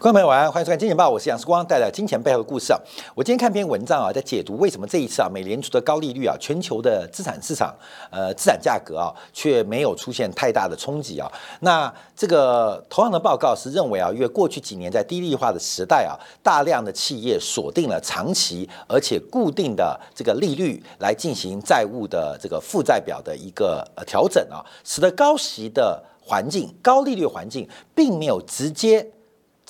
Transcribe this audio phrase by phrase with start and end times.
[0.00, 2.80] 观众朋友晚安，欢迎收看《金钱报》，我是杨世光，带来金钱背后的故事啊。
[3.14, 7.76] 我今天看篇文章啊，在解读为什么这一次啊，美联储的高利率啊，全球的资产市场
[8.10, 11.30] 呃资产价格啊，却没有出现太大的冲击啊。
[11.60, 29.06] 那这个同样的报告是认为啊，因为过去几年在低利率化的时代啊，大量的企业锁定了长期而且固定的这个利率来进行债务的这个负债表的一个呃调整啊，使得高息的环境、高利率环境并没有直接。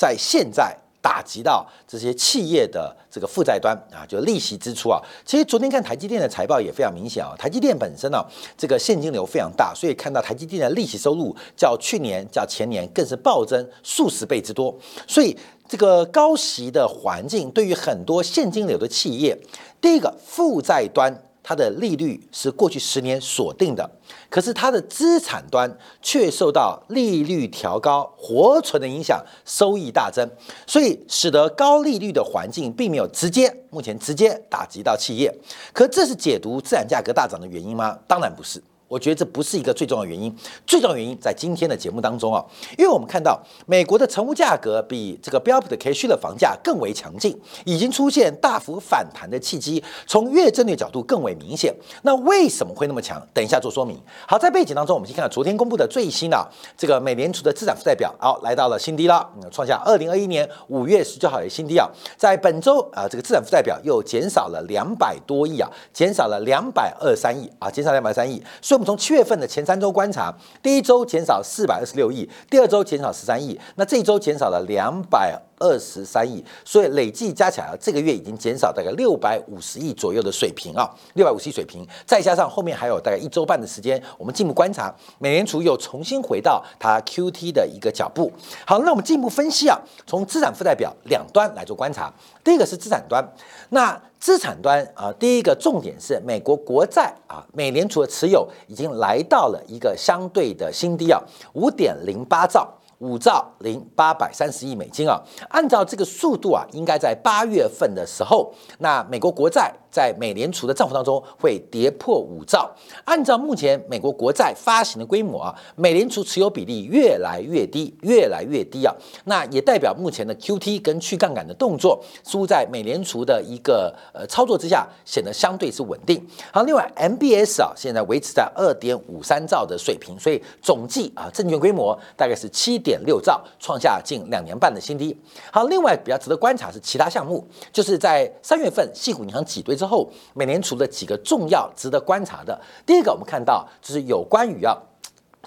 [0.00, 4.98] 在现在打击到这些企业的这个负债端啊，就利息支出啊。
[5.26, 8.24] 其实昨天看台积电的财报也非常明显啊，台积电本身呢，
[8.56, 14.74] 这个现金流非常大，所以看到台积电的利息收入较去年、较前年更是暴增数十倍之多。
[15.06, 15.36] 所以
[15.68, 19.36] 这个高息的环境对于很多现金流的企业，
[19.82, 21.14] 第一个负债端。
[21.50, 23.90] 它的利率是过去十年锁定的，
[24.28, 25.68] 可是它的资产端
[26.00, 30.30] 却受到利率调高、活存的影响，收益大增，
[30.64, 35.34] 所以使得高利率的环境并没有直接目前直接打击到企业。
[35.72, 37.98] 可这是解读自然价格大涨的原因吗？
[38.06, 38.62] 当然不是。
[38.90, 40.34] 我觉得这不是一个最重要原因，
[40.66, 42.44] 最重要原因在今天的节目当中啊，
[42.76, 51.72] 因为我们看到美国的成屋价格比这个标普的 K 区的房价更为强劲，已经出现大幅反弹的契机，从月增率角度更为明显。
[52.02, 53.24] 那为什么会那么强？
[53.32, 53.96] 等一下做说明。
[54.26, 61.88] 好，在背景当中，我们先看到昨天公布的最新的这个美联储的资产负债表，好，来到了新低了，创下二零二一年五月十九号的新低啊。
[62.16, 68.79] 在本周啊，这个资产负债表又减少了两百多亿啊，减少了两百二三亿啊，减少两百三亿，所以。
[68.80, 88.32] 我们从七月份的前三周观察，第一周减少四百二十六亿，第二周减少十三亿，那这一周减少了两百二十三亿，所以累计加起来啊，这个月已经减少大概六百五十亿左右的水平啊，六百五十亿水平，再加上后面还有大概一周半的时间，我们进一步观察，美联储又重新回到它 Q T 的一个脚步。
[88.66, 92.12] 好，那我们进一步分析啊，从资产负债表两端来做观察，
[92.42, 93.22] 第一个是资产端，
[93.68, 94.00] 那。
[94.20, 101.18] 资产端啊，第一个重点是美国国债啊，美联储的持有已经来到了一个相对的新低啊，
[101.54, 102.70] 五点零八兆。
[103.00, 112.70] 五兆零八百三十亿美金啊，按照这个速度啊，应该在八月份的时候，那美国国债在美联储的账户当中会跌破五兆。
[113.04, 126.24] 按照目前美国国债发行的规模啊，美联储持有比例越来越低，越来越低啊，那也代表目前的 QT 跟去杠杆的动作，似乎在美联储的一个呃操作之下，显得相对是稳定。
[126.52, 133.00] 好，另外 MBS 啊，现在维持在二点五三兆的水平，所以总计啊，证券规模大概是七点。
[133.00, 135.18] 六兆，创下近两年半的新低。
[135.50, 142.60] 好，另外比较值得观察是其他项目，就是在三月份系股银行挤兑之后，美联储的几个重要值得观察的。
[142.84, 144.76] 第一个，我们看到就是有关于啊。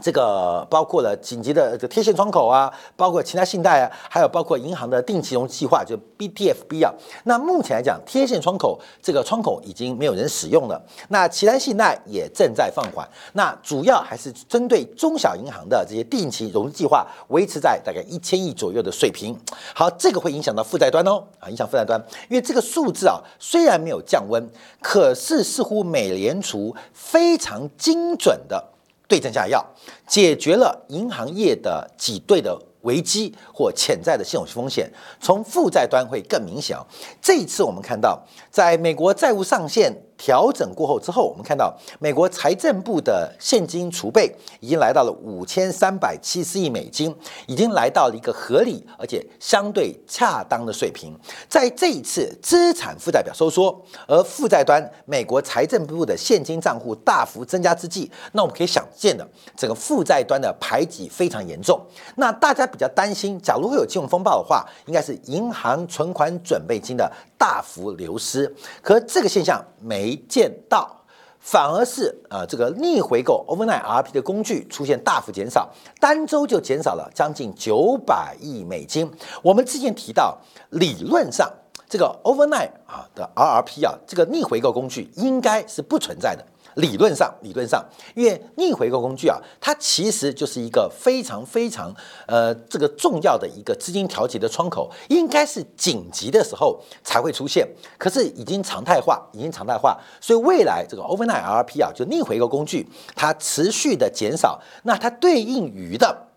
[0.01, 6.91] 这个包括了紧急的这个贴现窗口啊，包括其他信贷啊，还有包括银行的定期融资计划，就 BTFB 啊。
[7.25, 10.81] 那目前来讲，贴现窗口这个窗口已经没有人使用了。
[11.09, 13.07] 那其他信贷也正在放缓。
[13.33, 19.37] 那主要还是针对中小银行的这些定期融资计划，维持在大概一千亿左右的水平。
[19.75, 24.43] 好，这个会影响到负债端哦，啊，影响负债端，因为这个数字啊虽然没有降温，
[24.81, 28.72] 可是似乎美联储非常精准的。
[29.07, 29.65] 对症下药，
[30.07, 36.77] 解决了银行业的挤兑的危机或潜在的系统性风险，从负债端会更明显。
[37.21, 39.93] 这一次我们看到，在美国债务上限。
[40.17, 47.13] 调整过后之后，我们看到美国财政部的现金储备已经来到了五千三百七十亿美金，
[47.47, 51.13] 已经来到了一个合理而且相对恰当的水平。
[51.49, 61.79] 在这一次资产负债表收缩，而负债端美国财政部的现金账户大幅增加之际，那我们可以想见的，整个负债端的排挤非常严重。
[62.15, 68.53] 那大家比较担心，假如会有金融风暴的话，应该是银行存款准备金的大幅流失。
[68.81, 70.02] 可这个现象没。
[70.03, 71.05] 没见到，
[71.39, 75.69] 反而是呃这个逆回购 overnight RP 的工具出现大幅减少，
[76.01, 79.09] 单周就减少了将近九百亿美金。
[79.41, 80.37] 我们之前提到，
[80.71, 81.49] 理论上
[81.87, 86.45] 这个 overnight 啊的 RRP 啊，这个逆回购工具应该是不存在的。
[86.75, 87.83] 理论上，理论上，
[88.15, 91.93] 因为逆回购工具啊，它其实就是一个非常非常
[92.27, 97.67] 呃这个重要的一个资金调节的窗口，应该是紧急的时候才会出现。
[97.97, 106.27] 可是已经常态化，已经常态化，所以未来这个 overnight RP 啊，就逆回购工具，它持续的减少，那它对应于的，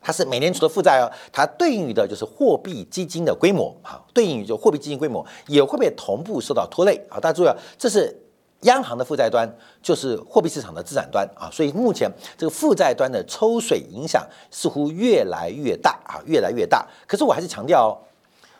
[0.00, 7.20] 它是美联储的负债哦，它对应于的就是货币基金的规模啊，对应于就货币基金规模也会被同步受到拖累啊。
[7.20, 8.18] 大家注意啊，这是。
[8.62, 9.48] 央行的负债端
[9.82, 16.86] 就是货币市场的资产端啊，所以目前这个负债端的抽水影响似乎越来越大啊，越来越大。
[17.06, 17.92] 可是我还是强调哦，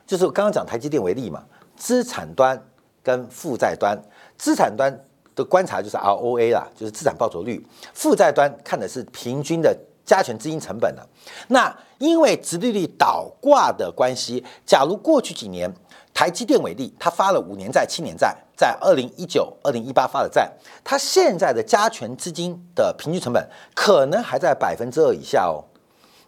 [0.07, 1.43] 就是刚刚讲台积电为例嘛，
[1.77, 2.61] 资产端
[3.03, 3.97] 跟负债端，
[4.37, 5.05] 资产端
[5.35, 7.61] 的观察就是 ROA 啦，就是资产报酬率；
[7.95, 11.09] 负债端看的是平均的加权资金成本了。
[11.49, 15.73] 那因为直利率倒挂的关系，假如过去几年。
[16.15, 20.49] 台积电为例，它发了五年债、七年债，在二零一九、二零一八发的债，
[20.85, 23.45] 它现在的加权资金的平均成本
[23.75, 25.67] 可能还在百分之二以下哦，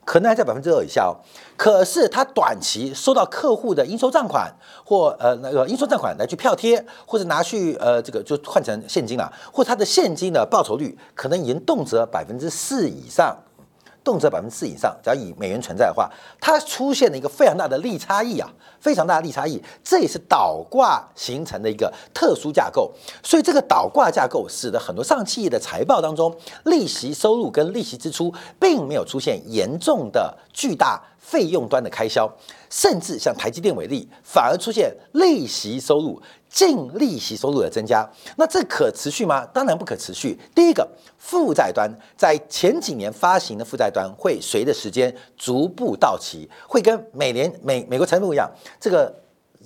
[0.05, 1.15] 可能还在百分之二以下哦。
[1.57, 4.53] 可是它短期收到客户的应收账款
[4.85, 13.39] 或呃那个应收账款来去票贴，或者拿去呃这个就换成现金了，或它的现金的报酬率可能已经动辄百分之四以上。
[14.05, 16.09] 动辄百分之四以上，只要以美元存在的话，
[16.39, 18.49] 它出现了一个非常大的利差异啊，
[18.79, 22.93] 非常大的利差异，这也是倒挂形成的一个特殊架构。
[23.23, 32.31] 所以这个倒挂架构使得很多上企业的财报当中，利息收入跟利息支出并没有出现严重的巨大费用端的开销，
[32.69, 36.21] 甚至像台积电为例，反而出现利息收入。
[36.55, 39.45] 净利息收入的增加，那这可持续吗？
[39.47, 40.39] 当然不可持续。
[40.55, 48.49] 第一个，负债端在前几年发行的负债端会随着时间逐步到期，会跟美联美美国财政部一样，
[48.79, 49.13] 这个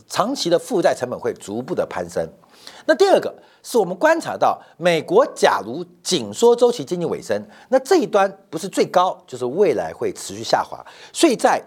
[0.06, 2.26] 长期的负债成本会逐步的攀升。
[2.86, 7.38] 那第二个是我们观察到，美国假如紧缩周期接近尾声，
[7.68, 10.82] 那这一端不是最高，就是未来会持续下滑。
[11.12, 11.62] 所以在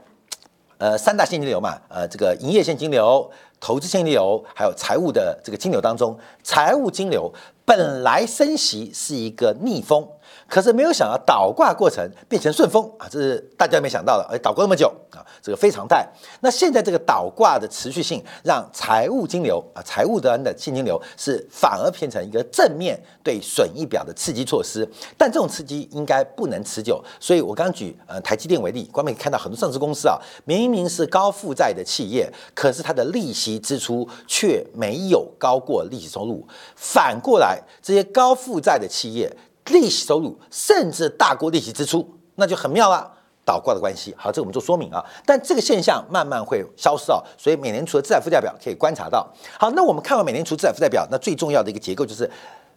[0.79, 3.29] 呃三大现金流嘛，呃这个营业现金流。
[3.61, 7.31] 投资现金流还有财务的这个金流当中，财务金流
[7.63, 10.05] 本来升息是一个逆风。
[10.47, 14.27] 可是没有想到倒挂过程变成顺风啊，这是大家没想到的。
[14.29, 16.07] 哎倒挂那么久啊，这个非常态。
[16.41, 24.87] 那现在这个倒挂的持续性，让财务金流啊，财务端的现金流是反而变成一个正面对损益表的刺激措施。
[25.17, 27.03] 但这种刺激应该不能持久。
[27.19, 36.45] 所以我刚举呃台积电为例，光可以看到很多上市公司啊，明明是高负债的企业，可是它的利息支出却没有高过利息收入。
[36.75, 39.31] 反过来，这些高负债的企业。
[39.71, 43.11] 利息收入甚至大过利息支出，那就很妙了。
[43.43, 45.03] 倒挂的关系，好，这我们做说明啊。
[45.25, 49.27] 但这个现象慢慢会消失哦，所以美联储的资产负债表可以观察到。
[49.57, 52.29] 好，那我们看完美联储资产负债表，那最重要的一个结构就是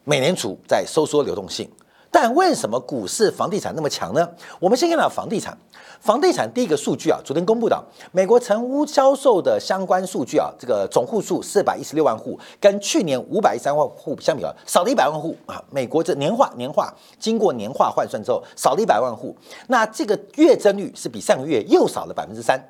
[0.04, 1.70] 美联储在收缩流动性。
[2.14, 4.30] 但为什么股市、房地产那么强呢？
[4.60, 5.58] 我们先看到房地产。
[6.00, 7.82] 房地产第一个数据啊，昨天公布的
[8.12, 15.60] 美国成屋销售的相关数据啊，这个总户数四百一十六万户，跟去年五百一十三万户相比啊，少了一百万户啊。
[15.72, 19.34] 美国这年化年化经过年化换算之后，少了一百万户。
[19.66, 22.62] 那这个月增率是比上个月又少了百分之三。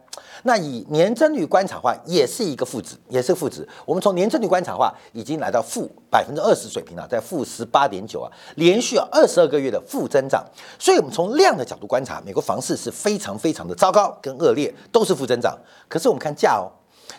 [0.46, 3.66] 那以年增率观察话，也是一个负值，也是负值。
[3.86, 10.44] 我们从年增率观察话，已经来到负百分之二十水平了，在负十八点九啊，连续二十二个月的负增长。
[10.78, 15.58] 所以，我们从量的角度观察，美国房市是非常非常的糟糕跟恶劣，都是负增长。
[15.88, 16.68] 可是我们看价哦。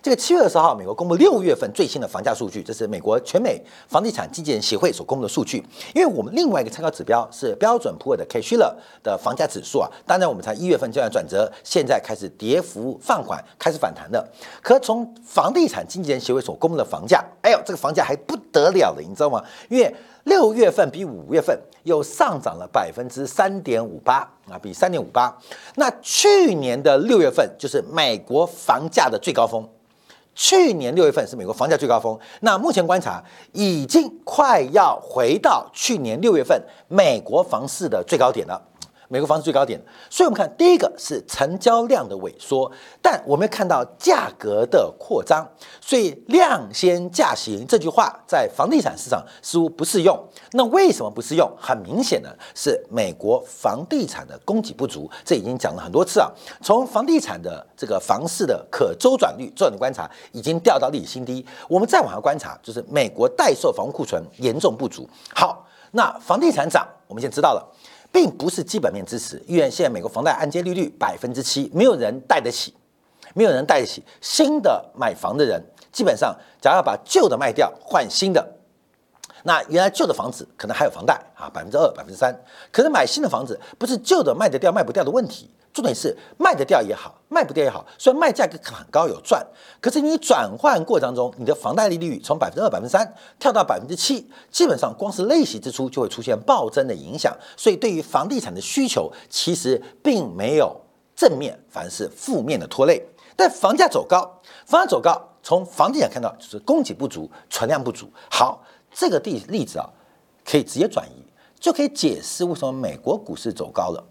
[0.01, 5.63] 这个七月二十号，美国公布六月份最新的房价数据，这是美国全美房地产经纪人协会所公布的数据。
[5.93, 8.73] 因为我们另外一个参考指标是标准普尔的 K-Shiller
[9.03, 14.27] 的房价指数啊，当然我们才一月份就要转折，现在开始跌幅放缓，开始反弹了。
[14.61, 19.43] 可从房地产经纪人协会所公布的房价，哎呦，这个房价还不得了了，你知道吗？
[19.69, 19.95] 因为
[20.25, 25.35] 六月份比五月份又上涨了百分之三点五八啊，比三点五八。
[25.75, 29.67] 那去年的六月份就是美国房价的最高峰。
[30.35, 33.23] 去年六月份是美国房价最高峰，那目前观察
[33.53, 38.61] 已经快要回到去年六月份美国房市的最高点了。
[39.07, 42.71] 美国房市最高点，所以我们看第一个是成交量的萎缩，
[43.01, 45.47] 但我们看到价格的扩张，
[45.79, 50.17] 所以量先价行这句话在房地产市场似乎不适用。
[50.51, 51.51] 那为什么不适用？
[51.59, 56.31] 很明显的是美国房地产的供给不足，这已经讲了很多次啊。
[56.61, 61.45] 从房地产的这个房市的可周转率做的观察，已经掉到历史新低。
[61.67, 65.07] 我们再往下观察，就是美国待售房屋库存严重不足。
[65.33, 67.71] 好，那房地产涨，我们现在知道了。
[68.15, 72.73] 并不是基本面支持，因为现在美国房贷按揭利率百分之七，没有人贷得起，
[73.33, 74.01] 没有人贷得起。
[74.21, 78.54] 新的买房的人，基本上只要把旧的卖掉换新的。
[79.47, 82.35] 那原来旧的房子可能还有房贷啊，百分之二、百分之三。
[82.71, 87.85] 可是买新的房子，不是旧的卖得掉、卖不掉的问题，重点是卖得掉也好，卖不掉也好。
[87.99, 89.45] 虽然卖价格很高有赚，
[89.79, 97.31] 可是你转换过程中，你的房贷利率从百分之二、百分之三跳到百分之七，基本上光是利息支出就会出现暴增的影响。
[97.55, 100.75] 所以对于房地产的需求，其实并没有
[101.15, 103.07] 正面，反而是负面的拖累。
[103.35, 108.09] 但房价走高，房价走高，从房地产看到就是供给不足、存量不足。
[108.31, 108.63] 好。
[108.97, 109.89] 这个例例子啊，
[110.45, 111.21] 可以直接转移，
[111.59, 114.01] 就可以解释为什么美国股市走高了。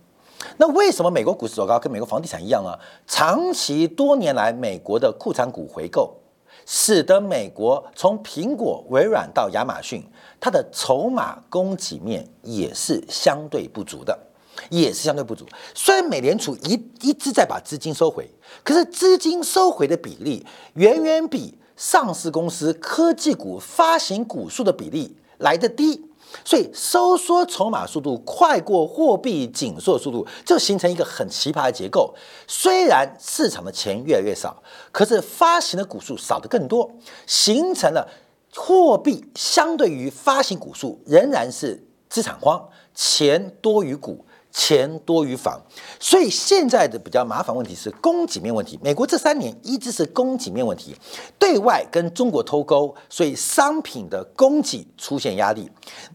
[0.59, 2.79] 那为什么美国股市走高跟美国房地产一样呢？
[3.07, 6.15] 长期多年来，美国的库存股回购，
[6.67, 10.05] 使得美国从苹果、微软到亚马逊，
[10.39, 14.19] 它的筹码供给面也是相对不足的，
[14.69, 15.47] 也是相对不足。
[15.75, 18.29] 虽然美联储一一直在把资金收回，
[18.63, 26.11] 可是资金收回的比例远远比上市公司科技股发行股数的比例来得低。
[26.45, 32.13] 所以收缩筹码速度快过货币紧缩速度，就形成一个很奇葩的结构。
[32.49, 36.91] 虽然市场的钱越来越少，可是发行的股数少的更多，
[37.25, 38.09] 形成了
[38.53, 44.27] 货币相对于发行股数仍然是资产荒，钱多于股。
[44.57, 45.61] 钱多于房，
[45.99, 48.79] 所以现在的比较麻烦问题是供给面问题。
[48.81, 50.95] 美国这三年一直是供给面问题，
[51.39, 55.65] 对外跟中国脱钩，所以商品的供给出现压力；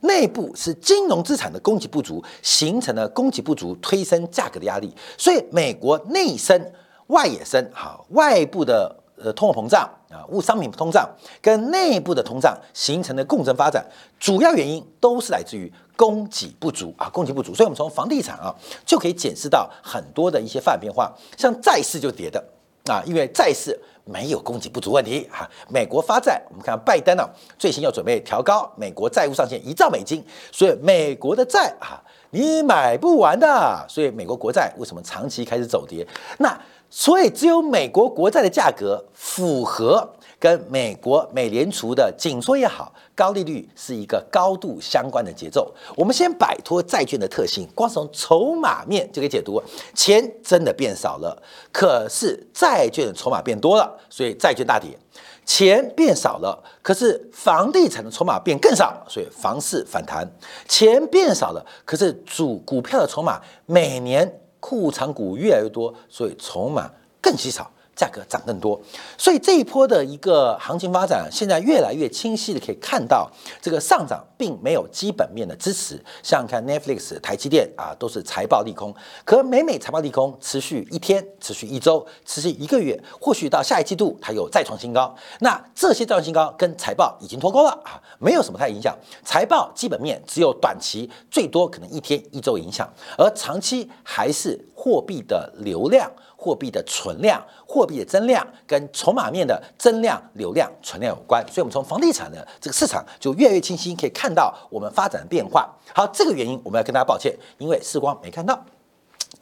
[0.01, 4.95] 内部是金融资产的供给不足，形成了供给不足推升价格的压力。
[5.17, 6.71] 所以美国内生
[7.07, 11.09] 外也生，好，外部的呃通货膨胀啊，物商品通胀
[11.41, 13.85] 跟内部的通胀形成的共振发展，
[14.19, 15.71] 主要原因都是来自于。
[15.99, 22.41] 供给不足啊，供给不足，所以我们从房地产啊就可以检视到很多的一些发展变化，像债市就跌的
[22.85, 25.45] 啊，因为债市没有供给不足问题啊。
[25.67, 30.23] 美国发债，我们看拜登啊，最新要准备调高美国债务上限一兆美金，
[30.53, 31.99] 所以美国的债啊
[32.29, 36.07] 你买不完的，所以美国国债为什么长期开始走跌？
[36.37, 36.57] 那
[36.89, 40.09] 所以只有美国国债的价格符合。
[40.41, 45.69] 跟美国美联储的紧缩也好，高利率是一个高度相关的节奏。
[45.97, 49.61] 我们先摆脱债券的特性，光从筹码面就可以解读，
[49.93, 51.37] 钱真的变少了，
[51.73, 54.97] 可是债券的筹码变多了，所以债券大跌。
[55.45, 60.25] 钱变少了，可是房地产的筹码变更少，所以房市反弹。
[60.69, 67.71] 钱变少了，可是主股票的筹码每年库藏股越来越多，所以筹码更稀少。
[67.99, 68.79] 价格涨更多，
[69.17, 73.29] 所以这一波的一个行情发展，现在越来越清晰的可以看到，
[73.61, 76.01] 这个上涨并没有基本面的支持。
[76.23, 78.95] 像看 Netflix、台积电啊，都是财报利空。
[79.25, 85.13] 可每每财报利空持续一天、持续一周、持续一个月，或许到下一季度它又再创新高。
[85.41, 88.97] 那这些再创新高跟财报已经脱钩了啊，没有什么太影响。
[89.25, 96.09] 财报基本面只有短期最多可能一天、一周影响，而长期还是货币的流量。
[96.41, 105.69] 货币的存量、货币的增量跟筹码面的增量、流量、存量有关，所以，我们从房地产的这个市场就越来越清晰，可以看到我们发展的变化。
[105.93, 108.57] 好，这个原因我们要跟大家抱歉，因为视光没看到，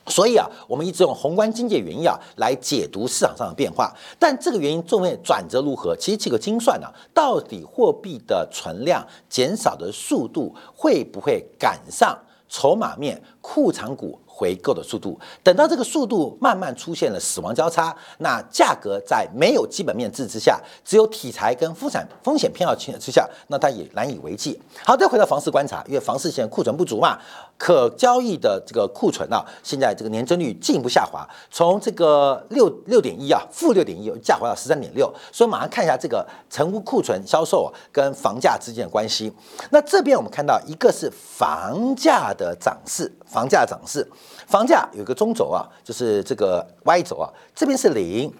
[0.07, 3.93] 所以啊，我们一直用宏观经济原因啊来解读市场上的变化。
[4.17, 5.95] 但这个原因重面转折如何？
[5.95, 12.17] 其实这个精算呢，到底货币的存量减少的速度会不会赶上
[12.49, 14.19] 筹码面库藏股？
[14.37, 24.61] 回购的速度，等到这个速度慢慢出现了死亡交叉，那价格在没有基本面支持下，只有题材跟风险风险偏好之下，那它也难以为继。
[24.85, 27.17] 好，再回到房市观察，因为房市现在库存不足嘛，
[27.57, 35.11] 可交易的这个库存啊，现在这个年增率进一步下滑，从这个六六点一啊，负六点一下滑到十三点六。
[35.31, 39.33] 所以马上看一下这个成屋库存销售啊跟房价之间的关系。
[39.71, 44.07] 那这边我们看到一个是房价的涨势，房价涨势。
[44.45, 48.33] 房价有一个中轴啊，就是这个 Y 轴啊，这边是零，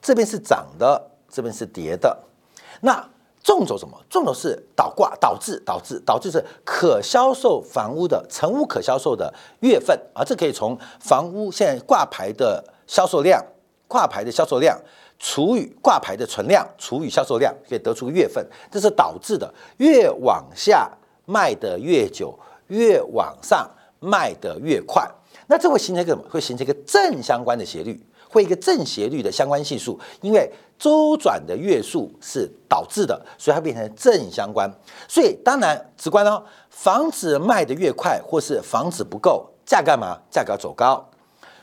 [0.00, 2.16] 这边是涨的，这边是跌的。
[2.80, 3.06] 那
[3.46, 3.96] 纵轴什么？
[4.10, 13.40] 纵轴是倒挂，导致导致导致是可销售房屋的成屋可销售的月份啊，这可以从房屋现在挂牌的销售量，
[13.86, 14.76] 挂牌的销售量
[15.20, 18.44] 除以挂牌的存量除以销售量，可以得出月份。
[18.68, 20.90] 这是导致的，越往下
[21.24, 22.36] 卖的越久，
[22.66, 25.08] 越往上卖的越快。
[25.46, 26.28] 那这会形成一个什么？
[26.28, 28.04] 会形成一个正相关的斜率，
[28.36, 34.70] 会一个正斜率的相关系数，因为周转的月数是导致的，所以它变成正相关。
[35.08, 40.18] 所以当然直观哦，房子卖的越快，或是房子不够，价干嘛？
[40.30, 41.08] 价格走高。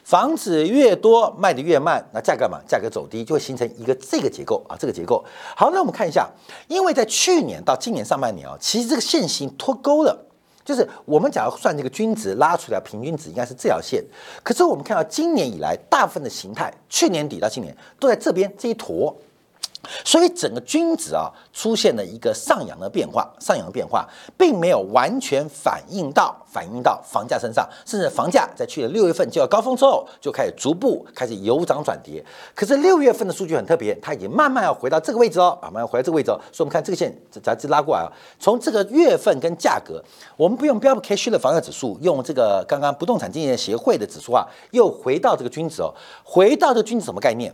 [0.03, 2.59] 房子越多，卖的越慢，那价干嘛？
[2.67, 5.23] 价格走低，就会形成一个这个结构啊，这个结构。
[5.55, 6.29] 好，那我们看一下，
[6.67, 10.25] 因为在去年到今年上半年啊，其实这个线型脱钩了。
[10.63, 14.03] 就是我们假如算这个均值拉出来，平均值应该是这条线。
[14.43, 19.15] 可是我们看到今年以来，大部分的形态，去年底到今年都在这边这一坨，
[20.05, 32.23] 所以整个均值啊出现了一个上扬的变化，上扬的变化并没有完全反映到反映到房价身上，甚至房价在去年六月份就要高峰之后就开始逐步开始由涨转跌。
[32.55, 36.39] 可是六月份的数据很特别，它已经慢慢要回到这个位置哦，啊，慢慢回到这个位置哦。
[36.51, 38.07] 所以我们看这个线，杂志拉过来啊，
[38.39, 40.01] 从这个月份跟价格，
[40.37, 45.93] 我们不用标普 K 虚的房价指数，用这个刚刚不动产经纪协会的指数啊，又回到这个均值哦，
[46.23, 47.53] 回到这个均值什么概念？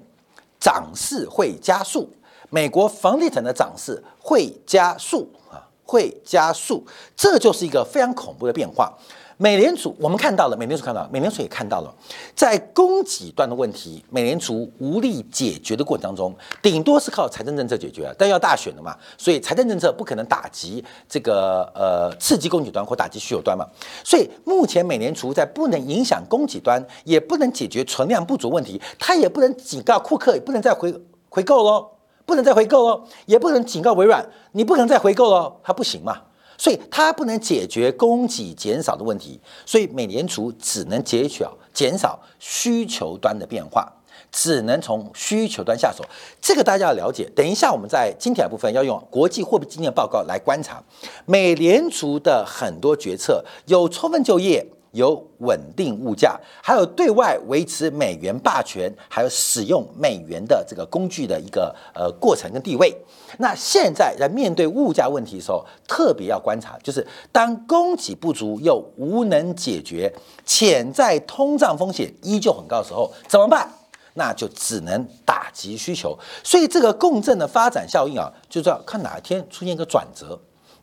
[0.59, 2.11] 涨势会加速。
[2.49, 6.83] 美国房地产的涨势会加速啊，会加速，
[7.15, 8.97] 这就是一个非常恐怖的变化。
[9.41, 11.95] 美联储我们看到了，美联储看到，美联储也看到了，
[12.35, 23.65] 在供给端的问题，美联储无力解决的过程当中，顶多是靠财政政策解决，但要大选了嘛，所以财政政策不可能打击这个呃刺激供给端或打击需求端嘛，
[24.03, 30.93] 所以目前美联储在不能影响供给端，也不能解决存量不足问题，它也不能警告库克，也不能再回
[31.29, 31.91] 回购喽。
[32.25, 36.15] 不能再回购哦，也不能警告微软，你不可能再回购哦，它不行嘛，
[36.59, 43.89] 所以它不能解决供给减少的问题，所以美联储只能减少减少需求端的变化，
[44.29, 46.03] 只能从需求端下手。
[46.41, 47.31] 这个大家要了解。
[47.33, 50.83] 等一下我们在今天的部分要用国际货币基金报告来观察
[51.25, 54.67] 美联储的很多决策，有充分就业。
[54.91, 62.95] 有稳定物价，还有对外维持美元霸权，还有使用美元的这个工具的一个呃过程跟地位。
[63.37, 70.11] 那现在在面对物价问题的时候，特别要观察，就是当供给不足又无能解决，
[70.45, 73.69] 潜在通胀风险依旧很高的时候，怎么办？
[74.15, 76.17] 那就只能打击需求。
[76.43, 80.37] 所以这个共振的发展效应啊，就是要看哪一天出现一个转折。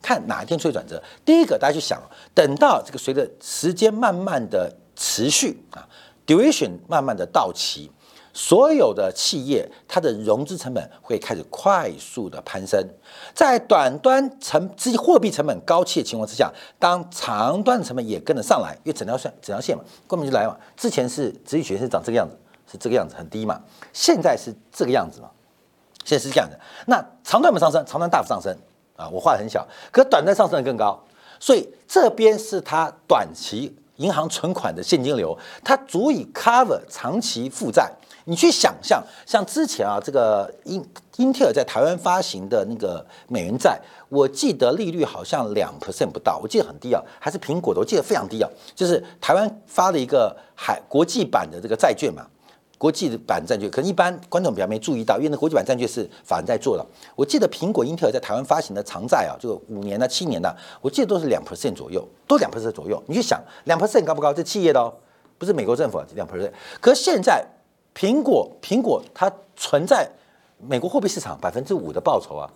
[0.07, 1.03] 看哪一天出现转折？
[1.25, 2.01] 第一个，大家去想，
[2.33, 5.83] 等到这个随着时间慢慢的持续啊
[6.25, 7.91] ，duration 慢慢的到期，
[8.33, 12.81] 所有的企业它的融资成本会开始快速的攀升，
[13.35, 20.57] 在短端成资货币成本高企的情况之下，当长端成本也跟着上来，因为整条线整条线嘛，根本就来嘛。
[20.77, 22.37] 之前是资金曲线长这个样子，
[22.71, 23.61] 是这个样子很低嘛，
[23.93, 25.29] 现在是这个样子嘛，
[26.05, 26.57] 现在是这样的。
[26.87, 28.57] 那长端没上升，长端大幅上升。
[28.97, 30.99] 啊，我画的很小，可短暂上升的更高，
[31.39, 37.91] 所以这边是它短期银行存款的现金流，它足以 cover 长期负债。
[38.29, 40.85] 你去想象，像之前啊，这个英
[41.17, 52.27] 英特尔在台湾发行的那个美元债，我记得利率好像两 percent 不到，我记得很低啊，还是苹果的，我记得非常低啊，就是台湾发了一个海国际版的这个债券嘛。
[52.79, 56.85] 国际版债券可能一般观众比较没注意到，因为那国际版债券是法人在做的。
[57.15, 63.03] 我记得苹果、英特尔在台湾发行的长债啊，就五年的、七年的，我记得都是两 percent 左右，都两 percent 左右。
[63.07, 64.33] 你去想，两 percent 高不高？
[64.33, 64.93] 这企业的哦，
[65.39, 66.51] 不是美国政府啊两 percent。
[66.81, 67.45] 可现在
[67.95, 70.07] 苹果，苹果它存在
[70.59, 72.51] 美国货币市场百分之五的报酬啊，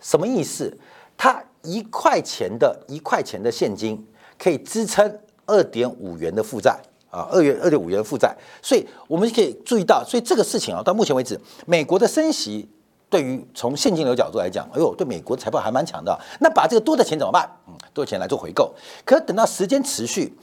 [0.00, 0.76] 什么意思？
[1.16, 4.06] 它一块钱的一块钱的现金
[4.38, 6.78] 可以支撑二点五元的负债。
[7.16, 12.68] 啊，二月二点五元负债，所以我们可以注意到，所以这个事情啊，到目前为止，美国的升息
[13.08, 16.18] 对于从现金流角度来讲，哎呦，对美国财报还蛮强的。
[16.40, 17.50] 那把这个多的钱怎么办？
[17.66, 18.74] 嗯，多的钱来做回购。
[19.06, 20.36] 可等到时间持续，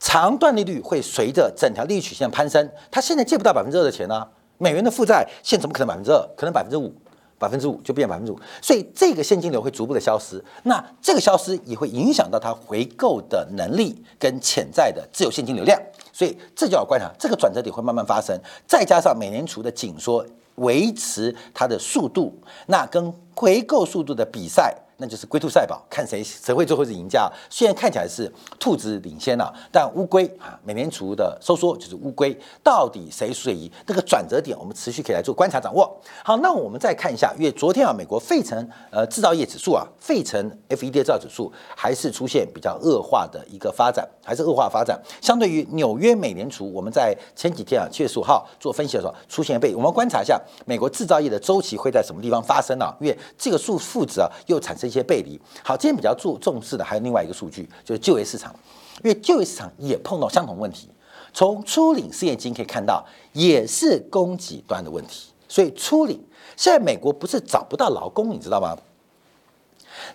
[0.00, 4.26] 长段利率会随着整条利率曲线攀升，它现在借不到百分之二的钱呢。
[4.58, 6.18] 美元的负债现怎么可能百分之二？
[6.36, 6.92] 可能百分之五。
[7.38, 10.42] 百分之五就变百分之五，所以这个现金流会逐步的消失。
[10.62, 15.80] 那这个消失也会影响到它回购的能力跟潜在的自由现金流量。
[16.12, 18.38] 所以这就要观察，这个转折点会慢慢发生。
[18.66, 22.32] 再加上美联储的紧缩，维持它的速度，
[22.66, 24.74] 那跟回购速度的比赛。
[24.98, 27.30] 那就是龟兔赛跑，看谁谁会最后是赢家。
[27.50, 33.70] 虽然看起来是兔子领先了，但乌龟啊，美联储的收缩就是乌龟，到底谁输谁赢？
[33.86, 36.00] 这个转折点，我们持续可以来做观察掌握。
[36.24, 44.98] 好，那我们再看一下，因为昨天啊，美国费城呃制造业指数啊，费城 FED 制造指数还是出现比较恶化的一个发展，还是恶化发展。
[45.20, 52.90] 相对于纽约美联储，我们在前几天啊，七月十五号做分析的时候出现背，我们观察一下美国制造业的周期会在什么地方发生呢？
[52.98, 54.85] 因为这个数负值啊，又产生。
[54.86, 55.40] 一些背离。
[55.62, 58.54] 好，今天比较注重视的还有另外一个数据，就是就业市场，
[59.02, 60.90] 因为就业市场也碰到相同问题。
[61.32, 65.30] 从初领失业金可以看到，也是供给端的问题。
[65.48, 66.24] 所以初领
[66.56, 68.76] 现在美国不是找不到劳工，你知道吗？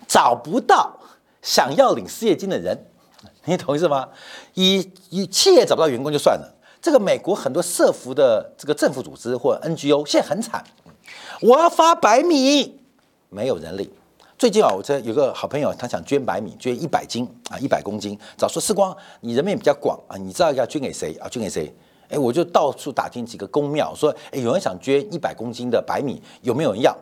[0.06, 0.98] 找不到
[1.40, 2.76] 想要领失业金的人，
[3.44, 4.08] 你同意是吗？
[4.54, 10.64] 以以企业找不到员工就算了，这个美国很多社服的这个政府组织或 NGO 现在很惨，
[11.40, 12.80] 我要发白米。
[13.28, 13.90] 没有人领。
[14.42, 18.18] 最近啊，我这有个好朋友，他想捐白米，捐一百斤啊，一百公斤。
[18.36, 21.28] 早说世光，你人面比较广啊，你知道要捐给谁啊？
[21.28, 21.72] 捐给谁？
[22.08, 26.92] 哎，我就到处打听几个公庙，说，哎，有人想捐一百公斤的白米，有没有人要？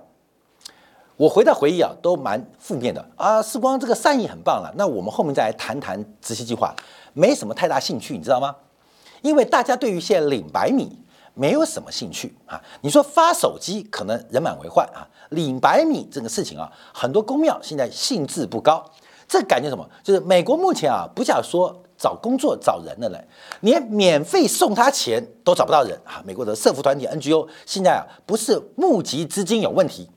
[1.17, 3.41] 我回到回忆啊，都蛮负面的啊。
[3.41, 6.77] 时光这个善意很棒了，那我们后面再来谈谈执行计划，
[7.15, 8.55] 没什么太大兴趣，你知道吗？
[9.23, 10.95] 因为大家对于现在领白米
[11.41, 12.61] 没有什么兴趣啊。
[12.83, 18.85] 你说发手机可能人满为患啊，领白米这个事情啊，很多公庙现在兴致不高。
[19.27, 19.89] 这感觉什么？
[20.03, 23.29] 就是美国目前啊，不想说找工作找人的人，
[23.61, 26.23] 连免费送他钱都找不到人啊。
[26.27, 30.11] 美国的社福团体 NGO 现在啊，不是募集资金有问题。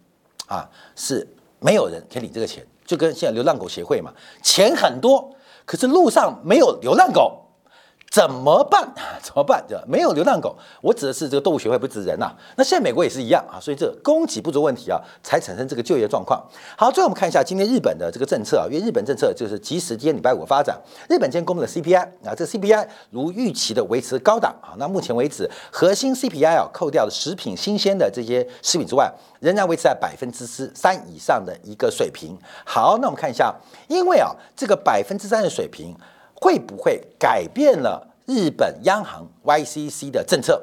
[0.47, 1.25] 啊，是
[1.59, 4.11] 没有人可以领这个钱，就跟现在流浪狗协会嘛，
[4.43, 5.33] 钱很多，
[5.63, 7.42] 可是路上没有流浪狗。
[8.13, 8.93] 怎么办？
[9.23, 9.65] 怎么办？
[9.67, 9.83] 对吧？
[9.87, 12.31] 没有流浪狗，我指的是这个动物学会，不指人呐。
[12.55, 16.39] 那现在美国也是一样啊，所以这供给不足问题啊，才产生这个就业状况。
[16.77, 24.77] 好，最后我们看一下今天日本的这个政策啊，因为日本政策就是即时今天礼拜五发展，日本今天公布的 CPI 啊，这 CPI 如预期的维持高档啊。
[24.77, 32.37] 那目前为止，核心 CPI 啊，扣掉了食品新鲜的这些食品之外，仍然维持在百分之三以上的一个水平。
[32.63, 33.55] 好，那我们看一下，
[33.87, 35.95] 因为啊，这个百分之三的水平。
[36.43, 40.61] 会不会改变了日本央行 YCC 的政策？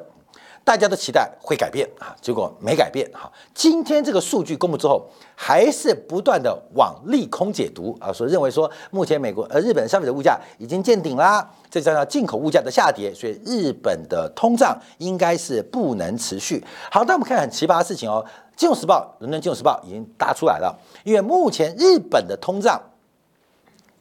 [0.63, 3.31] 大家都期待会改变啊，结果没改变哈。
[3.55, 16.63] 今天这个数据公布之后，还是不断的往利空解读啊，说认为说目前美国呃日本消费者物价已经见顶啦，再加上进口物价的下跌，所以日本的通胀应该是不能持续。
[16.91, 18.23] 好，那我们看很奇葩的事情哦，
[18.55, 22.79] 《金融时报》伦敦《金融时报》已经答出来了，因为目前日本的通胀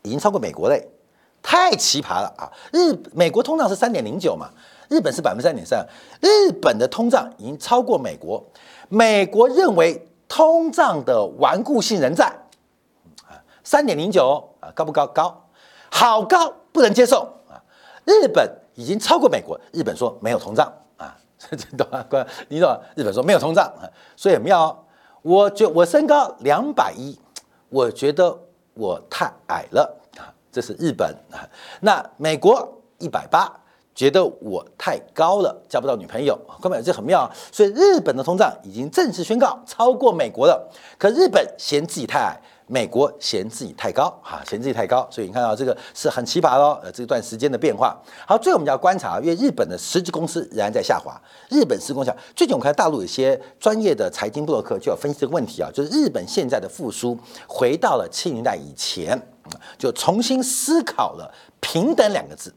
[0.03, 0.87] 已经超过美国嘞。
[1.43, 2.51] 太奇葩了啊！
[2.73, 4.51] 日美国通胀是三点零九嘛，
[4.89, 5.87] 日本是百分之三点三，
[6.21, 8.45] 日本的通胀已经超过美国。
[8.89, 12.27] 美国认为通胀的顽固性仍在
[13.27, 15.07] 啊，三点零九啊，高不高？
[15.07, 15.45] 高，
[15.91, 17.57] 好高，不能接受啊！
[18.05, 22.05] 日本已经超过美国，日本说没有通胀啊， 这懂吗？
[22.49, 22.81] 你懂？
[22.95, 24.87] 日本说没有通胀啊，所以很妙。
[25.23, 27.19] 我觉我身高两百一，
[27.69, 28.39] 我觉得
[28.75, 30.00] 我太矮了。
[30.53, 31.15] 这是日本，
[31.81, 33.53] 那美国一百八，
[33.95, 36.39] 觉得我太高了，交不到女朋友。
[36.61, 40.71] 各位，这很妙啊，所以日本的通胀已经正式宣告超过美国了。
[40.99, 45.07] 可日本嫌自己太矮，美国嫌自己太高，哈，嫌自己太高。
[45.11, 48.01] 所以你看到这个是很奇葩喽，呃，这段时间的变化。
[48.25, 51.21] 好，最后我们要观察，因为日本的实际公司仍然在下滑。
[51.49, 59.21] 日本施工下，最近我看大陆有些专业的财经博客就要分析这个问题啊，就是日本现在的复苏回到了七年代以前。
[59.77, 62.55] 就重新思考了“平等”两个字，“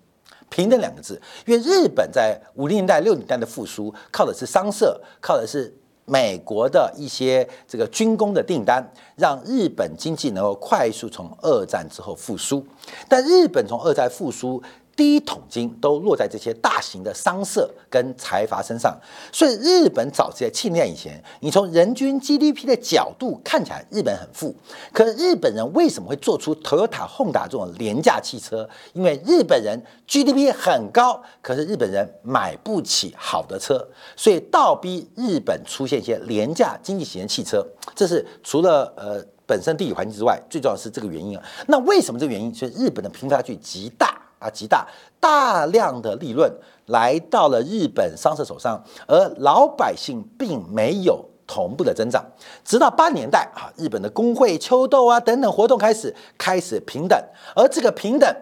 [0.47, 8.83] 平等”两个字，因为日本在五零年代、六零年代的复苏，靠的是商社，靠的是美国的一些这个军工的订单，
[9.15, 12.65] 让日本经济能够快速从二战之后复苏。
[13.07, 14.61] 但日本从二战复苏。
[14.95, 18.95] 第一桶金都落在这些大型的商社跟财阀身上，
[19.31, 24.55] 所以日本早在七年以前，你从人均 GDP 的角度看起来，日本很富。
[24.91, 28.69] 可日本人为什么会做出 Toyota、Honda 这种廉价汽车？
[28.93, 37.65] 因为日本人 GDP 很高，可是日本人买不起好的车，所以倒逼日本出现一些廉价经济型的汽车。
[37.95, 41.43] 这是除了呃本身地理环境之外，最重要是这个原因啊。
[41.67, 42.53] 那为什么这个原因？
[42.53, 44.19] 所以日本的贫富差距极大。
[44.43, 44.85] 啊，极大，
[45.21, 46.51] 大量的利润
[46.87, 52.21] 来到了日本商社手上，而老百姓并没有同步的增长。
[52.65, 57.17] 直到八年代啊，日本的工会、秋斗啊等等活动开始，开始平等，
[57.55, 58.35] 而这个平等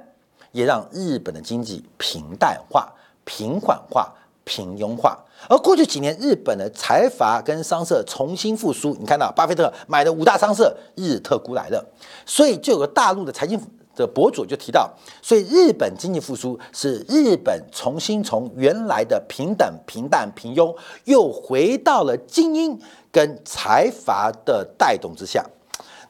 [0.51, 2.91] 也让日本的经济平淡化、
[3.23, 4.11] 平缓化、
[4.43, 5.19] 平庸化。
[5.49, 11.83] 而过去几年，日本的财阀跟商社重新复苏，你看到巴菲特买的五大商社，日特估来了，
[12.25, 13.59] 所以就有个大陆的财经。
[14.01, 22.77] 的博主就提到，所以日本经济复苏是日本重新从原来的平等、平淡、平庸，又回到了精英
[23.11, 25.45] 跟财阀的带动之下。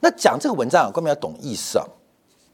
[0.00, 1.86] 那讲这个文章啊，关键要懂意思啊，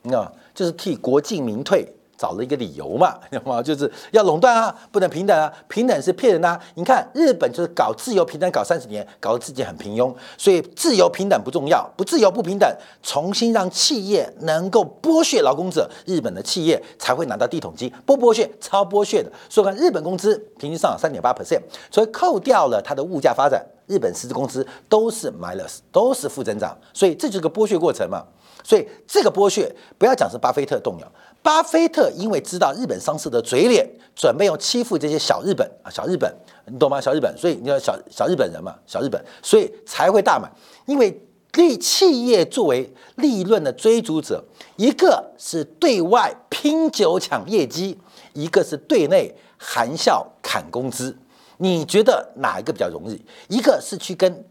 [0.03, 1.87] 那就是替国进民退。
[2.19, 3.63] 找了一个理由嘛， 知道吗？
[3.63, 6.61] 就是要垄断啊，不能平等啊，平等是骗人啊。
[6.75, 12.69] 你看日本就是搞自由平等搞三十年，搞得自己很平庸，所以自由平等不重要，不自由不平等，
[13.03, 19.31] 重新让企业能够剥削劳工者，日本的企业才会拿到地桶金，不剥削超剥削的。
[19.49, 28.25] 所以看日本工资平均上涨三点八 percent，所以扣掉了它的物价发展，日本实质工资都是 minus，都是负增长，所以这就是个剥削过程嘛。
[28.69, 31.13] 所以这个剥削不要讲是巴菲特动摇。
[31.43, 36.31] 巴菲特因为知道日本上市的嘴脸，准备用欺负这些小日本啊，小日本，
[36.67, 37.01] 你懂吗？
[37.01, 40.47] 小日本，所以你要小小日本人嘛，小日本，所以才会大买。
[40.85, 41.19] 因为
[41.55, 44.45] 利企业作为利润的追逐者，
[44.77, 47.99] 一个是对外拼酒抢业绩，
[48.35, 51.17] 一个是对内含笑砍工资，
[51.57, 53.25] 你觉得哪一个比较容易？
[53.49, 54.45] 一个是去跟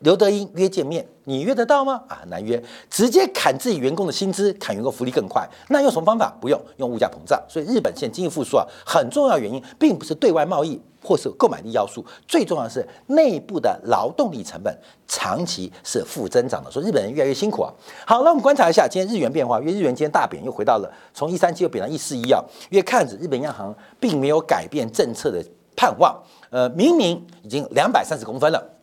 [0.00, 2.02] 刘德英约见面，你约得到吗？
[2.08, 5.46] 啊，难约，直接砍自己员工的薪资，砍员工福利更快。
[5.68, 6.34] 那用什么方法？
[6.40, 7.38] 不用，用物价膨胀。
[7.46, 14.74] 所以日本现在经济复苏啊，很重要原因并不是对外贸易或是购买力要素，最重要的是内部的劳动力成本
[15.06, 16.70] 长期是负增长的。
[16.70, 17.70] 所以日本人越来越辛苦啊。
[18.06, 22.42] 好，那我们观察一下今天日元变化，因为日元今天大贬，又回到了从一三七又贬到一四一啊。
[22.70, 25.44] 因为看着日本央行并没有改变政策的
[25.76, 28.79] 盼望，呃，明明已经两百三十公分了。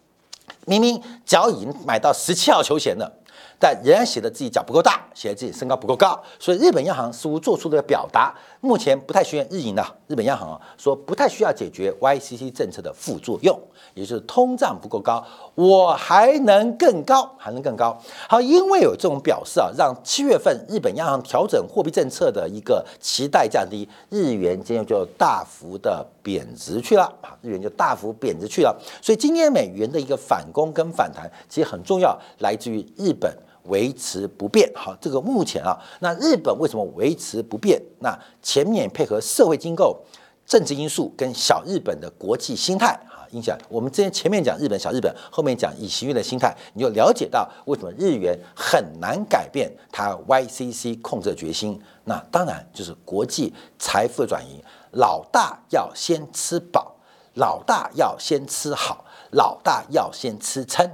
[0.68, 3.10] 明明脚已经买到十七号球鞋了，
[3.58, 13.58] 但仍然写的自己脚不够大，写的自己身高不够高，所以日本央行似乎做出了表达，目前不太需要日银的日本央行啊，说不太需要解决 YCC 政策的副作用，
[13.94, 15.26] 也就是通胀不够高，
[15.56, 17.98] 我还能更高，还能更高。
[18.28, 33.34] 好，因为有这种表示啊，让七月份日本央行调整货币政策的一个期待降低，日元今天就大幅的贬值去了啊，日元就大幅贬值去了，所以今天美元的一个反攻跟反弹其实很重要，来自于日本。
[33.70, 37.82] 维持不变，好，这个目前啊，那日本为什么维持不变？
[38.00, 40.02] 那前面配合社会经构、
[40.46, 42.98] 政治因素跟小日本的国际心态，
[43.32, 51.82] 影响我们之前前面讲日本小日本，后面讲以行月的心态，你就了解到为什么日元很难改变它 YCC 控制的决心。
[52.06, 56.96] 那当然就是国际财富的转移，老大要先吃饱，
[57.34, 60.90] 老大要先吃好，老大要先吃撑。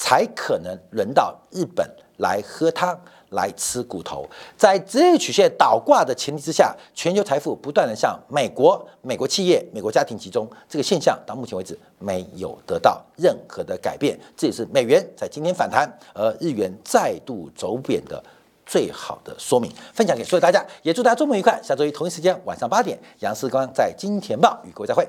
[0.00, 1.84] 才可能轮到日本
[2.18, 2.96] 来喝汤、
[3.30, 4.28] 来吃骨头。
[4.56, 14.18] 在职业曲线倒挂的前提之下，全球财富不断的向美国、美国企业、美国家庭集中，这个现象到目前为止没有得到任何的改变。
[14.36, 18.22] 这也是美元在今天反弹，而日元再度走贬的
[18.64, 19.72] 最好的说明。
[19.92, 21.60] 分享给所有大家，也祝大家周末愉快。
[21.62, 25.06] 下周一同一时间晚上八点，杨世光在金钱报与各位再会。